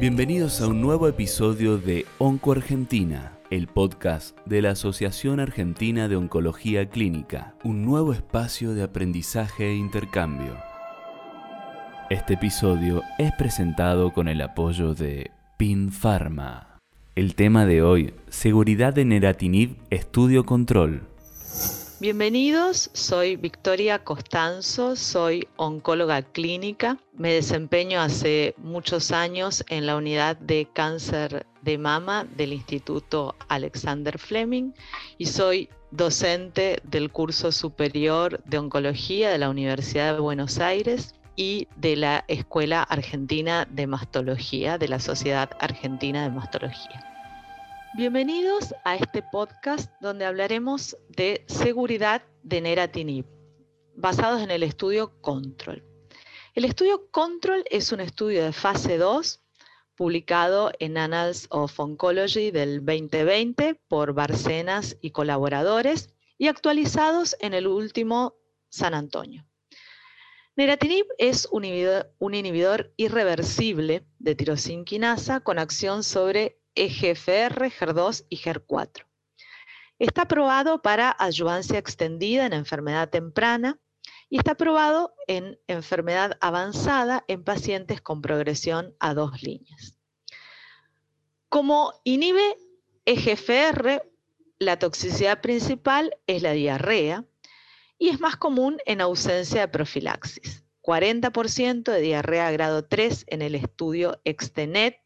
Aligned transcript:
Bienvenidos 0.00 0.62
a 0.62 0.66
un 0.66 0.80
nuevo 0.80 1.08
episodio 1.08 1.76
de 1.76 2.06
Onco 2.16 2.52
Argentina, 2.52 3.36
el 3.50 3.66
podcast 3.66 4.34
de 4.46 4.62
la 4.62 4.70
Asociación 4.70 5.40
Argentina 5.40 6.08
de 6.08 6.16
Oncología 6.16 6.88
Clínica, 6.88 7.54
un 7.64 7.84
nuevo 7.84 8.14
espacio 8.14 8.72
de 8.72 8.82
aprendizaje 8.82 9.66
e 9.66 9.74
intercambio. 9.74 10.56
Este 12.08 12.32
episodio 12.32 13.02
es 13.18 13.30
presentado 13.32 14.14
con 14.14 14.28
el 14.28 14.40
apoyo 14.40 14.94
de 14.94 15.32
PIN 15.58 15.92
Pharma. 15.92 16.78
El 17.14 17.34
tema 17.34 17.66
de 17.66 17.82
hoy, 17.82 18.14
seguridad 18.30 18.94
de 18.94 19.04
Neratinib 19.04 19.76
Estudio 19.90 20.46
Control. 20.46 21.09
Bienvenidos, 22.00 22.88
soy 22.94 23.36
Victoria 23.36 23.98
Costanzo, 23.98 24.96
soy 24.96 25.46
oncóloga 25.56 26.22
clínica. 26.22 26.96
Me 27.12 27.34
desempeño 27.34 28.00
hace 28.00 28.54
muchos 28.56 29.12
años 29.12 29.62
en 29.68 29.84
la 29.84 29.96
unidad 29.96 30.38
de 30.38 30.66
cáncer 30.72 31.44
de 31.60 31.76
mama 31.76 32.24
del 32.24 32.54
Instituto 32.54 33.36
Alexander 33.48 34.18
Fleming 34.18 34.72
y 35.18 35.26
soy 35.26 35.68
docente 35.90 36.80
del 36.84 37.12
curso 37.12 37.52
superior 37.52 38.42
de 38.44 38.56
oncología 38.56 39.28
de 39.28 39.36
la 39.36 39.50
Universidad 39.50 40.14
de 40.14 40.20
Buenos 40.20 40.58
Aires 40.58 41.14
y 41.36 41.68
de 41.76 41.96
la 41.96 42.24
Escuela 42.28 42.82
Argentina 42.82 43.68
de 43.70 43.86
Mastología, 43.86 44.78
de 44.78 44.88
la 44.88 45.00
Sociedad 45.00 45.50
Argentina 45.60 46.22
de 46.22 46.30
Mastología. 46.30 47.10
Bienvenidos 47.94 48.72
a 48.84 48.94
este 48.94 49.20
podcast 49.20 49.90
donde 50.00 50.24
hablaremos 50.24 50.96
de 51.08 51.44
seguridad 51.48 52.22
de 52.44 52.60
neratinib, 52.60 53.26
basados 53.96 54.42
en 54.42 54.52
el 54.52 54.62
estudio 54.62 55.20
Control. 55.20 55.82
El 56.54 56.66
estudio 56.66 57.10
Control 57.10 57.64
es 57.68 57.90
un 57.90 57.98
estudio 57.98 58.44
de 58.44 58.52
fase 58.52 58.96
2 58.96 59.42
publicado 59.96 60.70
en 60.78 60.98
Annals 60.98 61.48
of 61.50 61.78
Oncology 61.80 62.52
del 62.52 62.86
2020 62.86 63.74
por 63.88 64.12
Barcenas 64.12 64.96
y 65.00 65.10
colaboradores 65.10 66.14
y 66.38 66.46
actualizados 66.46 67.36
en 67.40 67.54
el 67.54 67.66
último 67.66 68.36
San 68.68 68.94
Antonio. 68.94 69.44
Neratinib 70.54 71.06
es 71.18 71.48
un 71.50 71.64
inhibidor, 71.64 72.14
un 72.20 72.34
inhibidor 72.34 72.92
irreversible 72.96 74.06
de 74.20 74.36
tirosinquinasa 74.36 75.40
con 75.40 75.58
acción 75.58 76.04
sobre 76.04 76.59
EGFR, 76.80 77.70
HER2 77.70 78.24
y 78.30 78.38
HER4. 78.38 79.04
Está 79.98 80.22
aprobado 80.22 80.80
para 80.80 81.14
adyuvancia 81.18 81.78
extendida 81.78 82.46
en 82.46 82.54
enfermedad 82.54 83.10
temprana 83.10 83.78
y 84.30 84.38
está 84.38 84.52
aprobado 84.52 85.12
en 85.26 85.60
enfermedad 85.66 86.38
avanzada 86.40 87.22
en 87.28 87.44
pacientes 87.44 88.00
con 88.00 88.22
progresión 88.22 88.96
a 88.98 89.12
dos 89.12 89.42
líneas. 89.42 89.98
Como 91.50 91.92
inhibe 92.04 92.56
EGFR, 93.04 94.02
la 94.58 94.78
toxicidad 94.78 95.42
principal 95.42 96.16
es 96.26 96.40
la 96.40 96.52
diarrea 96.52 97.26
y 97.98 98.08
es 98.08 98.20
más 98.20 98.36
común 98.36 98.78
en 98.86 99.02
ausencia 99.02 99.60
de 99.60 99.68
profilaxis. 99.68 100.64
40% 100.80 101.92
de 101.92 102.00
diarrea 102.00 102.50
grado 102.52 102.86
3 102.86 103.26
en 103.28 103.42
el 103.42 103.54
estudio 103.54 104.18
Extenet 104.24 104.99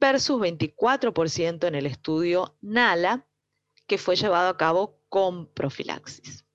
versus 0.00 0.40
24% 0.40 1.68
en 1.68 1.74
el 1.74 1.86
estudio 1.86 2.56
NALA, 2.62 3.26
que 3.86 3.98
fue 3.98 4.16
llevado 4.16 4.48
a 4.48 4.56
cabo 4.56 4.98
con 5.08 5.46
profilaxis. 5.52 6.46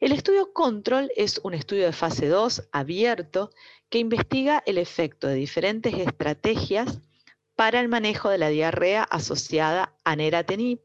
El 0.00 0.12
estudio 0.12 0.52
Control 0.52 1.10
es 1.16 1.40
un 1.44 1.54
estudio 1.54 1.86
de 1.86 1.92
fase 1.92 2.26
2 2.26 2.68
abierto 2.72 3.50
que 3.88 3.98
investiga 3.98 4.62
el 4.66 4.78
efecto 4.78 5.28
de 5.28 5.34
diferentes 5.34 5.94
estrategias 5.94 7.00
para 7.54 7.80
el 7.80 7.88
manejo 7.88 8.28
de 8.28 8.38
la 8.38 8.48
diarrea 8.48 9.04
asociada 9.04 9.96
a 10.04 10.16
neratinib 10.16 10.80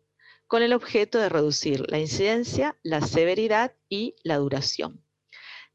con 0.47 0.61
el 0.61 0.73
objeto 0.73 1.17
de 1.17 1.29
reducir 1.29 1.89
la 1.89 1.99
incidencia, 1.99 2.77
la 2.83 3.01
severidad 3.01 3.75
y 3.87 4.15
la 4.23 4.37
duración. 4.37 5.03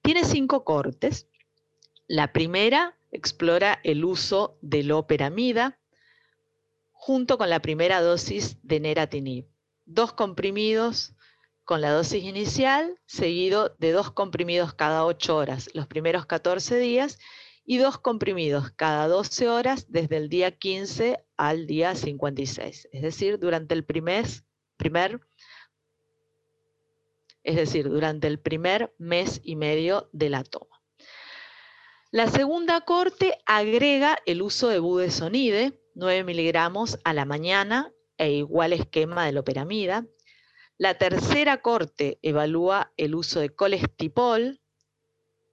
Tiene 0.03 0.25
cinco 0.25 0.65
cortes. 0.65 1.29
La 2.07 2.33
primera 2.33 2.97
explora 3.11 3.81
el 3.85 4.05
uso 4.05 4.59
de 4.61 4.83
loperamida, 4.83 5.79
junto 7.05 7.37
con 7.37 7.51
la 7.51 7.61
primera 7.61 8.01
dosis 8.01 8.57
de 8.63 8.81
neratinib. 8.81 9.45
Dos 9.85 10.15
comprimidos 10.15 11.13
con 11.63 11.83
la 11.83 11.91
dosis 11.91 12.25
inicial, 12.25 12.99
seguido 13.05 13.77
de 13.79 13.93
dos 13.93 14.11
comprimidos 14.11 14.73
cada 14.73 15.05
8 15.05 15.37
horas, 15.37 15.69
los 15.75 15.87
primeros 15.87 16.25
14 16.25 16.79
días, 16.79 17.19
y 17.67 17.77
dos 17.77 17.99
comprimidos 17.99 18.71
cada 18.71 19.07
12 19.07 19.51
horas 19.51 19.85
desde 19.93 20.17
el 20.17 20.31
día 20.31 20.57
15 20.57 21.23
al 21.37 21.67
día 21.67 21.95
56, 21.95 22.89
es 22.91 23.03
decir, 23.03 23.39
durante 23.39 23.75
el 23.75 23.85
primer, 23.85 24.25
primer 24.79 25.21
es 27.43 27.57
decir, 27.57 27.91
durante 27.91 28.29
el 28.29 28.41
primer 28.41 28.95
mes 28.97 29.43
y 29.45 29.57
medio 29.57 30.09
de 30.13 30.31
la 30.31 30.43
toma. 30.43 30.81
La 32.11 32.29
segunda 32.29 32.81
corte 32.81 33.37
agrega 33.45 34.17
el 34.25 34.41
uso 34.41 34.69
de 34.69 34.79
budesonide, 34.79 35.84
9 35.95 36.25
miligramos 36.25 36.99
a 37.05 37.13
la 37.13 37.25
mañana 37.25 37.93
e 38.19 38.33
igual 38.33 38.73
esquema 38.73 39.25
de 39.27 39.33
loperamida. 39.33 40.07
La 40.77 40.95
tercera 40.95 41.63
corte 41.63 42.19
evalúa 42.23 42.93
el 42.97 43.15
uso 43.15 43.41
de 43.41 43.51
colestipol, 43.51 44.61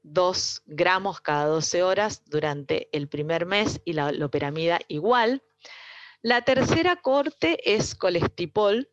2 0.04 0.64
gramos 0.66 1.22
cada 1.22 1.46
12 1.46 1.84
horas 1.84 2.24
durante 2.26 2.90
el 2.92 3.08
primer 3.08 3.46
mes 3.46 3.82
y 3.86 3.94
la 3.94 4.12
loperamida 4.12 4.80
igual. 4.88 5.44
La 6.24 6.42
tercera 6.42 6.96
corte 6.96 7.74
es 7.74 7.94
colestipol 7.96 8.90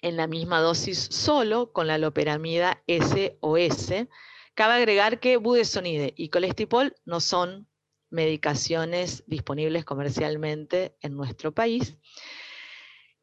en 0.00 0.16
la 0.16 0.26
misma 0.26 0.60
dosis 0.60 0.98
solo 1.10 1.72
con 1.72 1.86
la 1.86 1.98
loperamida 1.98 2.82
SOS. 2.86 4.06
Cabe 4.54 4.74
agregar 4.74 5.20
que 5.20 5.36
budesonide 5.38 6.12
y 6.16 6.28
colestipol 6.28 6.94
no 7.04 7.20
son 7.20 7.68
medicaciones 8.10 9.24
disponibles 9.26 9.84
comercialmente 9.84 10.96
en 11.00 11.16
nuestro 11.16 11.52
país. 11.52 11.96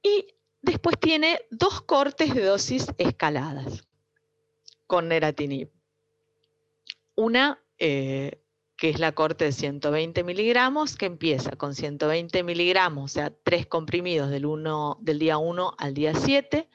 Y 0.01 0.35
después 0.61 0.99
tiene 0.99 1.41
dos 1.49 1.81
cortes 1.81 2.33
de 2.33 2.43
dosis 2.45 2.87
escaladas 2.97 3.87
con 4.87 5.07
neratinib. 5.07 5.71
Una 7.15 7.59
eh, 7.77 8.45
que 8.77 8.89
es 8.89 8.99
la 8.99 9.13
corte 9.13 9.45
de 9.45 9.51
120 9.51 10.23
miligramos, 10.23 10.97
que 10.97 11.05
empieza 11.05 11.51
con 11.51 11.75
120 11.75 12.43
miligramos, 12.43 13.11
o 13.11 13.13
sea, 13.13 13.33
tres 13.43 13.67
comprimidos 13.67 14.29
del, 14.29 14.45
del 14.99 15.19
día 15.19 15.37
1 15.37 15.75
al 15.77 15.93
día 15.93 16.13
7, 16.13 16.67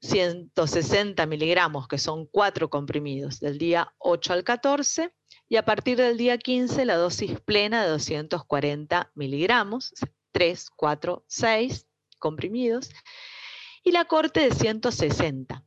160 0.00 1.26
miligramos, 1.26 1.88
que 1.88 1.98
son 1.98 2.26
cuatro 2.26 2.70
comprimidos 2.70 3.38
del 3.40 3.58
día 3.58 3.92
8 3.98 4.32
al 4.32 4.44
14, 4.44 5.12
y 5.52 5.56
a 5.56 5.66
partir 5.66 5.98
del 5.98 6.16
día 6.16 6.38
15 6.38 6.86
la 6.86 6.96
dosis 6.96 7.38
plena 7.40 7.82
de 7.84 7.90
240 7.90 9.12
miligramos, 9.14 9.92
3, 10.30 10.70
4, 10.74 11.24
6 11.26 11.86
comprimidos, 12.18 12.88
y 13.84 13.92
la 13.92 14.06
corte 14.06 14.40
de 14.40 14.54
160, 14.54 15.62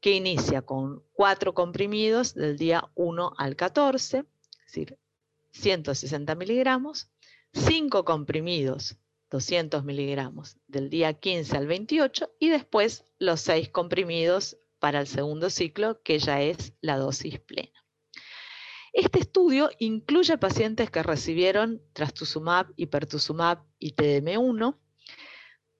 que 0.00 0.16
inicia 0.16 0.62
con 0.62 1.04
4 1.12 1.54
comprimidos 1.54 2.34
del 2.34 2.58
día 2.58 2.90
1 2.96 3.34
al 3.38 3.54
14, 3.54 4.18
es 4.18 4.26
decir, 4.66 4.98
160 5.52 6.34
miligramos, 6.34 7.12
5 7.52 8.04
comprimidos, 8.04 8.96
200 9.30 9.84
miligramos 9.84 10.56
del 10.66 10.90
día 10.90 11.12
15 11.12 11.56
al 11.56 11.68
28 11.68 12.32
y 12.40 12.48
después 12.48 13.04
los 13.20 13.40
6 13.42 13.68
comprimidos 13.68 14.58
para 14.80 14.98
el 14.98 15.06
segundo 15.06 15.50
ciclo, 15.50 16.02
que 16.02 16.18
ya 16.18 16.42
es 16.42 16.72
la 16.80 16.96
dosis 16.96 17.38
plena. 17.38 17.79
Este 18.92 19.20
estudio 19.20 19.70
incluye 19.78 20.36
pacientes 20.36 20.90
que 20.90 21.02
recibieron 21.02 21.80
trastuzumab, 21.92 22.72
hipertuzumab 22.76 23.62
y 23.78 23.94
TDM1. 23.94 24.76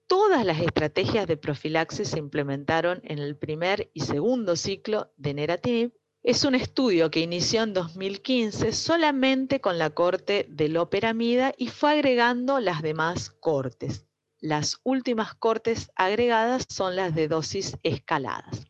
Todas 0.07 0.45
las 0.45 0.61
estrategias 0.61 1.27
de 1.27 1.37
profilaxis 1.37 2.09
se 2.09 2.19
implementaron 2.19 3.01
en 3.05 3.19
el 3.19 3.37
primer 3.37 3.91
y 3.95 4.01
segundo 4.01 4.55
ciclo 4.55 5.13
de 5.17 5.35
neratinib. 5.35 5.93
Es 6.23 6.45
un 6.45 6.55
estudio 6.55 7.11
que 7.11 7.21
inició 7.21 7.63
en 7.63 7.73
2015 7.73 8.73
solamente 8.73 9.61
con 9.61 9.79
la 9.79 9.91
corte 9.91 10.47
de 10.49 10.69
loperamida 10.69 11.53
y 11.57 11.69
fue 11.69 11.93
agregando 11.93 12.61
las 12.61 12.83
demás 12.83 13.31
cortes. 13.31 14.07
Las 14.39 14.81
últimas 14.85 15.35
cortes 15.35 15.91
agregadas 15.97 16.67
son 16.69 16.95
las 16.95 17.15
de 17.15 17.27
dosis 17.27 17.77
escaladas. 17.83 18.67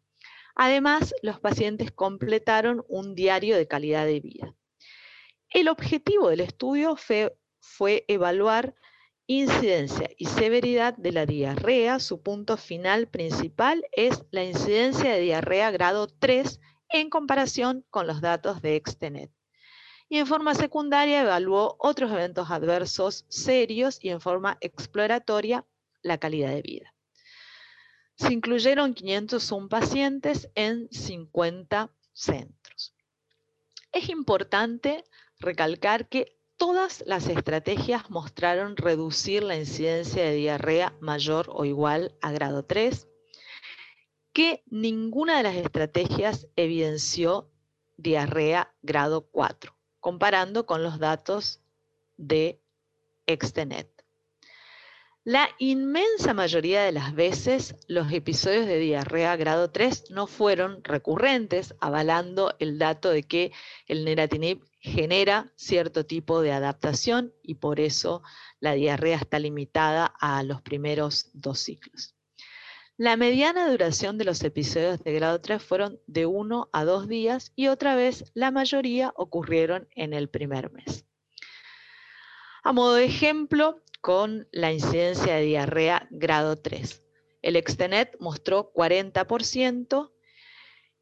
Además, 0.55 1.15
los 1.23 1.41
pacientes 1.41 1.91
completaron 1.93 2.85
un 2.89 3.15
diario 3.15 3.57
de 3.57 3.69
calidad 3.69 4.07
de 4.07 4.21
vida. 4.21 4.55
El 5.49 5.69
objetivo 5.69 6.29
del 6.29 6.41
estudio 6.41 6.97
fue, 6.97 8.05
evaluar 8.07 8.75
incidencia 9.27 10.09
y 10.17 10.27
severidad 10.27 10.97
de 10.97 11.13
la 11.13 11.27
diarrea. 11.27 11.99
Su 11.99 12.23
punto 12.23 12.57
final 12.57 13.09
principal 13.09 13.85
es 13.93 14.25
la 14.31 14.45
incidencia 14.45 15.13
de 15.13 15.21
diarrea 15.21 15.71
grado 15.71 16.07
3 16.07 16.61
en 16.89 17.11
comparación 17.11 17.85
con 17.91 18.07
los 18.07 18.21
datos 18.21 18.63
de 18.63 18.77
Extenet. 18.77 19.31
y 20.09 20.19
en 20.19 20.27
forma 20.27 20.57
secundaria 20.57 21.23
evaluó 21.23 21.77
otros 21.79 22.11
eventos 22.11 22.51
adversos 22.51 23.27
serios 23.29 23.99
y 24.03 24.09
en 24.09 24.21
forma 24.21 24.59
exploratoria 24.61 25.65
la 26.03 26.19
calidad 26.19 26.51
de 26.51 26.63
vida. 26.63 26.95
Se 28.21 28.35
incluyeron 28.35 28.93
501 28.93 29.71
pacientes 29.71 30.51
en 30.55 30.91
50 30.93 31.91
centros. 32.13 32.95
Es 33.93 34.11
importante 34.11 35.05
recalcar 35.39 36.07
que 36.07 36.39
todas 36.59 37.03
las 37.07 37.29
estrategias 37.29 38.11
mostraron 38.11 38.77
reducir 38.77 39.43
la 39.43 39.57
incidencia 39.57 40.23
de 40.23 40.35
diarrea 40.35 40.95
mayor 41.01 41.47
o 41.51 41.65
igual 41.65 42.15
a 42.21 42.31
grado 42.31 42.63
3, 42.63 43.09
que 44.35 44.65
ninguna 44.67 45.39
de 45.39 45.45
las 45.45 45.57
estrategias 45.57 46.47
evidenció 46.57 47.51
diarrea 47.97 48.71
grado 48.83 49.31
4, 49.31 49.75
comparando 49.99 50.67
con 50.67 50.83
los 50.83 50.99
datos 50.99 51.63
de 52.19 52.61
Extenet. 53.27 54.00
La 55.33 55.49
inmensa 55.61 56.35
mayoría 56.35 56.83
de 56.83 56.91
las 56.91 57.15
veces 57.15 57.77
los 57.87 58.11
episodios 58.11 58.67
de 58.67 58.81
diarrea 58.81 59.37
grado 59.37 59.71
3 59.71 60.11
no 60.11 60.27
fueron 60.27 60.83
recurrentes, 60.83 61.77
avalando 61.79 62.57
el 62.59 62.81
dato 62.81 63.11
de 63.11 63.23
que 63.23 63.53
el 63.87 64.05
neratinib 64.05 64.65
genera 64.81 65.53
cierto 65.55 66.05
tipo 66.05 66.41
de 66.43 66.51
adaptación 66.51 67.33
y 67.45 67.55
por 67.55 67.79
eso 67.79 68.25
la 68.59 68.73
diarrea 68.73 69.19
está 69.19 69.39
limitada 69.39 70.05
a 70.07 70.43
los 70.43 70.63
primeros 70.63 71.31
dos 71.33 71.61
ciclos. 71.61 72.17
La 72.97 73.17
mediana 73.17 73.71
duración 73.71 74.19
de 74.19 74.25
los 74.25 74.43
episodios 74.43 75.01
de 75.05 75.13
grado 75.13 75.41
3 75.41 75.63
fueron 75.63 76.01
de 76.09 76.27
1 76.27 76.71
a 76.73 76.85
2 76.85 77.07
días 77.07 77.53
y 77.55 77.69
otra 77.69 77.95
vez 77.95 78.33
la 78.35 78.51
mayoría 78.51 79.13
ocurrieron 79.15 79.87
en 79.95 80.13
el 80.13 80.29
primer 80.29 80.73
mes. 80.73 81.05
A 82.71 82.73
modo 82.73 82.95
de 82.95 83.05
ejemplo, 83.05 83.83
con 84.01 84.47
la 84.53 84.71
incidencia 84.71 85.35
de 85.35 85.43
diarrea 85.43 86.07
grado 86.13 86.55
3. 86.55 87.03
El 87.43 87.57
Extenet 87.57 88.17
mostró 88.21 88.73
40% 88.73 90.13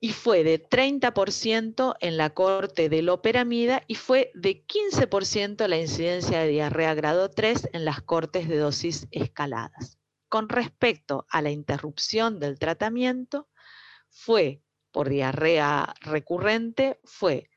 y 0.00 0.12
fue 0.14 0.44
de 0.44 0.66
30% 0.66 1.96
en 2.00 2.16
la 2.16 2.30
corte 2.30 2.88
de 2.88 3.02
loperamida 3.02 3.84
y 3.86 3.96
fue 3.96 4.30
de 4.32 4.64
15% 4.64 5.66
la 5.66 5.76
incidencia 5.76 6.40
de 6.40 6.48
diarrea 6.48 6.94
grado 6.94 7.28
3 7.28 7.68
en 7.74 7.84
las 7.84 8.00
cortes 8.00 8.48
de 8.48 8.56
dosis 8.56 9.06
escaladas. 9.10 9.98
Con 10.30 10.48
respecto 10.48 11.26
a 11.28 11.42
la 11.42 11.50
interrupción 11.50 12.40
del 12.40 12.58
tratamiento, 12.58 13.46
fue 14.08 14.62
por 14.90 15.10
diarrea 15.10 15.92
recurrente, 16.00 16.98
fue 17.04 17.50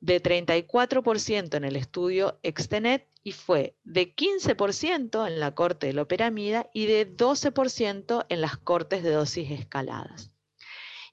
de 0.00 0.22
34% 0.22 1.56
en 1.56 1.64
el 1.64 1.76
estudio 1.76 2.38
Extenet 2.42 3.06
y 3.28 3.32
fue 3.32 3.76
de 3.84 4.14
15% 4.16 5.26
en 5.26 5.38
la 5.38 5.54
corte 5.54 5.88
de 5.88 5.92
loperamida 5.92 6.70
y 6.72 6.86
de 6.86 7.14
12% 7.14 8.24
en 8.30 8.40
las 8.40 8.56
cortes 8.56 9.02
de 9.02 9.10
dosis 9.10 9.50
escaladas. 9.50 10.30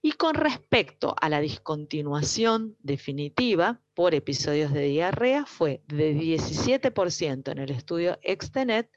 Y 0.01 0.13
con 0.13 0.35
respecto 0.35 1.13
a 1.19 1.27
la 1.27 1.41
discontinuación 1.41 2.77
definitiva 2.79 3.81
por 3.93 4.15
episodios 4.15 4.71
de 4.71 4.83
diarrea, 4.83 5.45
fue 5.45 5.81
de 5.87 6.15
17% 6.15 7.51
en 7.51 7.57
el 7.57 7.71
estudio 7.71 8.17
Extenet, 8.21 8.89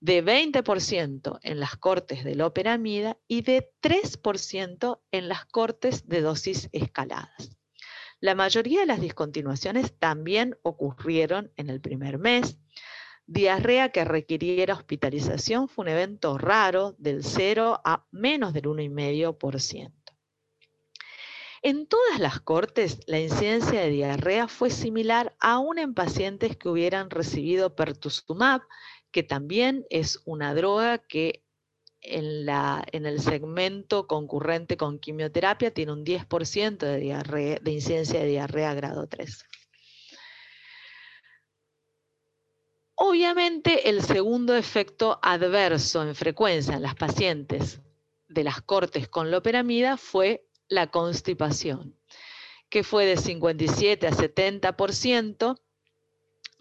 de 0.00 0.22
20% 0.22 1.38
en 1.40 1.60
las 1.60 1.76
cortes 1.78 2.24
de 2.24 2.34
loperamida 2.34 3.16
y 3.26 3.40
de 3.40 3.72
3% 3.80 5.00
en 5.12 5.28
las 5.28 5.46
cortes 5.46 6.06
de 6.08 6.20
dosis 6.20 6.68
escaladas. 6.72 7.56
La 8.24 8.34
mayoría 8.34 8.80
de 8.80 8.86
las 8.86 9.02
discontinuaciones 9.02 9.98
también 9.98 10.56
ocurrieron 10.62 11.52
en 11.56 11.68
el 11.68 11.82
primer 11.82 12.16
mes. 12.16 12.56
Diarrea 13.26 13.90
que 13.90 14.02
requiriera 14.02 14.72
hospitalización 14.72 15.68
fue 15.68 15.82
un 15.82 15.88
evento 15.90 16.38
raro 16.38 16.94
del 16.96 17.22
0 17.22 17.82
a 17.84 18.06
menos 18.12 18.54
del 18.54 18.64
1,5%. 18.64 19.92
En 21.60 21.86
todas 21.86 22.18
las 22.18 22.40
cortes, 22.40 23.00
la 23.06 23.20
incidencia 23.20 23.82
de 23.82 23.90
diarrea 23.90 24.48
fue 24.48 24.70
similar 24.70 25.36
aún 25.38 25.78
en 25.78 25.92
pacientes 25.92 26.56
que 26.56 26.70
hubieran 26.70 27.10
recibido 27.10 27.76
pertuzumab, 27.76 28.62
que 29.10 29.22
también 29.22 29.84
es 29.90 30.22
una 30.24 30.54
droga 30.54 30.96
que 30.96 31.43
en, 32.04 33.06
el 33.06 33.20
segmento 33.20 34.06
concurrente 34.06 34.76
con 34.76 34.98
quimioterapia 34.98 35.72
tiene 35.72 35.92
un 35.92 36.04
10% 36.04 36.78
de, 36.78 37.60
de 37.62 37.70
incidencia 37.70 38.20
de 38.20 38.26
diarrea 38.26 38.74
grado 38.74 39.06
3. 39.06 39.44
Obviamente, 42.96 43.88
el 43.88 44.02
segundo 44.02 44.54
efecto 44.54 45.18
adverso 45.22 46.02
en 46.02 46.14
frecuencia 46.14 46.74
en 46.76 46.82
las 46.82 46.94
pacientes 46.94 47.80
de 48.28 48.44
las 48.44 48.62
cortes 48.62 49.08
con 49.08 49.30
loperamida 49.30 49.96
fue 49.96 50.46
la 50.68 50.90
constipación, 50.90 51.98
que 52.68 52.84
fue 52.84 53.06
de 53.06 53.16
57 53.16 54.06
a 54.06 54.10
70%, 54.10 55.60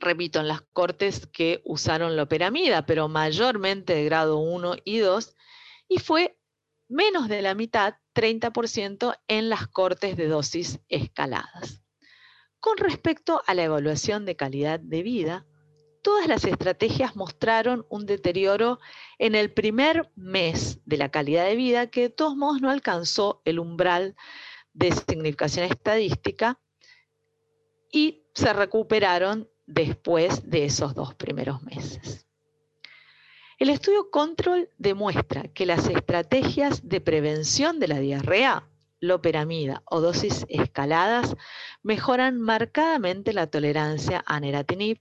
repito, 0.03 0.39
en 0.39 0.47
las 0.47 0.61
cortes 0.61 1.27
que 1.27 1.61
usaron 1.65 2.15
loperamida, 2.15 2.85
pero 2.85 3.07
mayormente 3.07 3.95
de 3.95 4.05
grado 4.05 4.37
1 4.37 4.75
y 4.83 4.99
2, 4.99 5.35
y 5.87 5.99
fue 5.99 6.37
menos 6.87 7.27
de 7.27 7.41
la 7.41 7.55
mitad, 7.55 7.95
30%, 8.13 9.17
en 9.27 9.49
las 9.49 9.67
cortes 9.67 10.15
de 10.17 10.27
dosis 10.27 10.79
escaladas. 10.89 11.81
Con 12.59 12.77
respecto 12.77 13.41
a 13.45 13.53
la 13.53 13.63
evaluación 13.63 14.25
de 14.25 14.35
calidad 14.35 14.79
de 14.79 15.03
vida, 15.03 15.45
todas 16.01 16.27
las 16.27 16.45
estrategias 16.45 17.15
mostraron 17.15 17.85
un 17.89 18.05
deterioro 18.05 18.79
en 19.17 19.35
el 19.35 19.51
primer 19.51 20.11
mes 20.15 20.79
de 20.85 20.97
la 20.97 21.09
calidad 21.09 21.45
de 21.45 21.55
vida 21.55 21.87
que 21.87 22.01
de 22.01 22.09
todos 22.09 22.35
modos 22.35 22.61
no 22.61 22.69
alcanzó 22.69 23.41
el 23.45 23.59
umbral 23.59 24.15
de 24.73 24.91
significación 24.91 25.65
estadística 25.65 26.59
y 27.91 28.25
se 28.33 28.51
recuperaron 28.53 29.49
después 29.65 30.49
de 30.49 30.65
esos 30.65 30.93
dos 30.93 31.15
primeros 31.15 31.61
meses. 31.63 32.25
El 33.59 33.69
estudio 33.69 34.09
Control 34.09 34.69
demuestra 34.77 35.43
que 35.43 35.65
las 35.65 35.87
estrategias 35.87 36.87
de 36.87 37.01
prevención 37.01 37.79
de 37.79 37.87
la 37.87 37.99
diarrea, 37.99 38.67
loperamida 38.99 39.83
o 39.85 40.01
dosis 40.01 40.45
escaladas, 40.49 41.35
mejoran 41.81 42.41
marcadamente 42.41 43.33
la 43.33 43.47
tolerancia 43.47 44.23
a 44.25 44.39
neratinib 44.39 44.99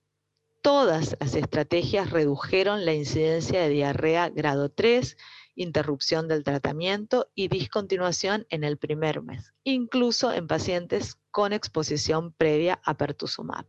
todas 0.63 1.17
las 1.19 1.35
estrategias 1.35 2.11
redujeron 2.11 2.85
la 2.87 2.95
incidencia 2.95 3.63
de 3.63 3.69
diarrea 3.69 4.29
grado 4.29 4.71
3, 4.71 5.17
interrupción 5.57 6.29
del 6.29 6.45
tratamiento 6.45 7.29
y 7.35 7.49
discontinuación 7.49 8.47
en 8.49 8.63
el 8.63 8.79
primer 8.79 9.23
mes, 9.23 9.53
incluso 9.65 10.33
en 10.33 10.47
pacientes 10.47 11.19
con 11.33 11.53
exposición 11.53 12.33
previa 12.33 12.81
a 12.85 12.97
pertuzumab. 12.97 13.67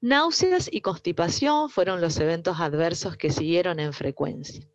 Náuseas 0.00 0.68
y 0.70 0.80
constipación 0.80 1.70
fueron 1.70 2.00
los 2.00 2.18
eventos 2.18 2.60
adversos 2.60 3.16
que 3.16 3.30
siguieron 3.30 3.80
en 3.80 3.92
frecuencia. 3.92 4.66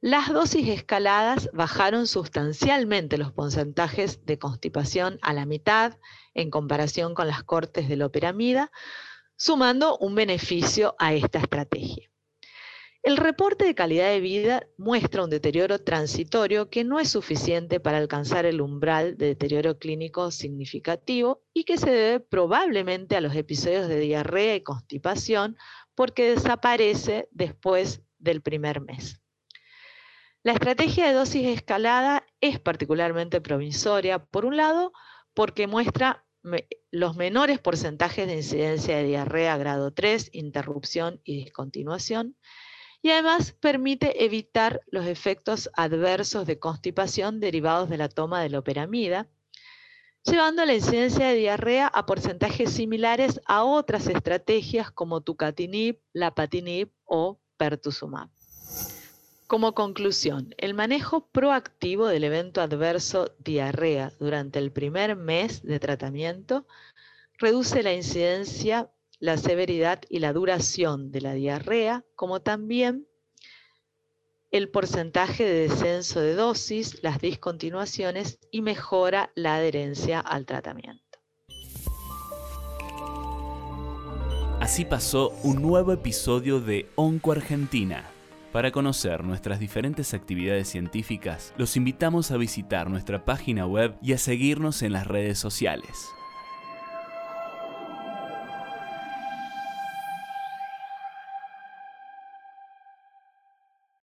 Las 0.00 0.32
dosis 0.32 0.68
escaladas 0.68 1.48
bajaron 1.52 2.06
sustancialmente 2.06 3.18
los 3.18 3.32
porcentajes 3.32 4.24
de 4.26 4.38
constipación 4.38 5.18
a 5.22 5.32
la 5.32 5.46
mitad 5.46 5.98
en 6.34 6.50
comparación 6.50 7.14
con 7.14 7.28
las 7.28 7.42
cortes 7.42 7.88
de 7.88 7.96
loperamida, 7.96 8.70
sumando 9.36 9.96
un 9.98 10.14
beneficio 10.14 10.94
a 10.98 11.14
esta 11.14 11.38
estrategia. 11.38 12.10
El 13.06 13.18
reporte 13.18 13.64
de 13.64 13.76
calidad 13.76 14.08
de 14.08 14.18
vida 14.18 14.66
muestra 14.78 15.22
un 15.22 15.30
deterioro 15.30 15.78
transitorio 15.78 16.70
que 16.70 16.82
no 16.82 16.98
es 16.98 17.08
suficiente 17.08 17.78
para 17.78 17.98
alcanzar 17.98 18.46
el 18.46 18.60
umbral 18.60 19.16
de 19.16 19.26
deterioro 19.26 19.78
clínico 19.78 20.32
significativo 20.32 21.40
y 21.54 21.62
que 21.62 21.78
se 21.78 21.88
debe 21.88 22.18
probablemente 22.18 23.14
a 23.14 23.20
los 23.20 23.36
episodios 23.36 23.86
de 23.86 24.00
diarrea 24.00 24.56
y 24.56 24.64
constipación 24.64 25.56
porque 25.94 26.30
desaparece 26.30 27.28
después 27.30 28.02
del 28.18 28.42
primer 28.42 28.80
mes. 28.80 29.22
La 30.42 30.54
estrategia 30.54 31.06
de 31.06 31.12
dosis 31.12 31.46
escalada 31.46 32.26
es 32.40 32.58
particularmente 32.58 33.40
provisoria, 33.40 34.18
por 34.18 34.44
un 34.44 34.56
lado, 34.56 34.92
porque 35.32 35.68
muestra 35.68 36.26
los 36.90 37.14
menores 37.14 37.60
porcentajes 37.60 38.26
de 38.26 38.34
incidencia 38.34 38.96
de 38.96 39.04
diarrea 39.04 39.56
grado 39.58 39.92
3, 39.92 40.30
interrupción 40.32 41.20
y 41.22 41.44
discontinuación, 41.44 42.36
y 43.02 43.10
además 43.10 43.52
permite 43.52 44.24
evitar 44.24 44.80
los 44.86 45.06
efectos 45.06 45.70
adversos 45.74 46.46
de 46.46 46.58
constipación 46.58 47.40
derivados 47.40 47.88
de 47.88 47.98
la 47.98 48.08
toma 48.08 48.42
de 48.42 48.50
la 48.50 48.58
operamida, 48.58 49.28
llevando 50.24 50.64
la 50.64 50.74
incidencia 50.74 51.28
de 51.28 51.36
diarrea 51.36 51.86
a 51.86 52.06
porcentajes 52.06 52.72
similares 52.72 53.40
a 53.46 53.64
otras 53.64 54.06
estrategias 54.08 54.90
como 54.90 55.20
tucatinib, 55.20 56.00
lapatinib 56.12 56.90
o 57.04 57.38
pertuzumab. 57.56 58.28
Como 59.46 59.74
conclusión, 59.74 60.54
el 60.58 60.74
manejo 60.74 61.28
proactivo 61.28 62.08
del 62.08 62.24
evento 62.24 62.60
adverso 62.60 63.32
diarrea 63.38 64.12
durante 64.18 64.58
el 64.58 64.72
primer 64.72 65.14
mes 65.14 65.62
de 65.62 65.78
tratamiento 65.78 66.66
reduce 67.38 67.84
la 67.84 67.92
incidencia, 67.92 68.90
la 69.18 69.36
severidad 69.36 70.00
y 70.08 70.18
la 70.18 70.32
duración 70.32 71.10
de 71.10 71.20
la 71.20 71.34
diarrea, 71.34 72.04
como 72.14 72.40
también 72.40 73.06
el 74.50 74.70
porcentaje 74.70 75.44
de 75.44 75.68
descenso 75.68 76.20
de 76.20 76.34
dosis, 76.34 77.02
las 77.02 77.20
discontinuaciones 77.20 78.38
y 78.50 78.62
mejora 78.62 79.30
la 79.34 79.56
adherencia 79.56 80.20
al 80.20 80.46
tratamiento. 80.46 81.02
Así 84.60 84.84
pasó 84.84 85.30
un 85.42 85.60
nuevo 85.60 85.92
episodio 85.92 86.60
de 86.60 86.88
Onco 86.96 87.32
Argentina. 87.32 88.10
Para 88.52 88.72
conocer 88.72 89.22
nuestras 89.22 89.60
diferentes 89.60 90.14
actividades 90.14 90.68
científicas, 90.68 91.52
los 91.58 91.76
invitamos 91.76 92.30
a 92.30 92.38
visitar 92.38 92.88
nuestra 92.88 93.24
página 93.24 93.66
web 93.66 93.96
y 94.00 94.14
a 94.14 94.18
seguirnos 94.18 94.80
en 94.80 94.92
las 94.92 95.06
redes 95.06 95.38
sociales. 95.38 96.08